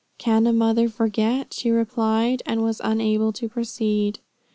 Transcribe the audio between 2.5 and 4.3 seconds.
was unable to proceed.